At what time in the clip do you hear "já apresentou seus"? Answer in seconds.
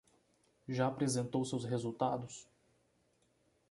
0.67-1.63